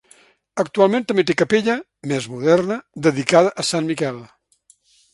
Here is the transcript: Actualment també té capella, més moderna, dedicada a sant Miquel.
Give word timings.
Actualment 0.63 1.05
també 1.11 1.25
té 1.31 1.35
capella, 1.41 1.77
més 2.13 2.31
moderna, 2.33 2.81
dedicada 3.09 3.55
a 3.65 3.71
sant 3.73 3.93
Miquel. 3.95 4.23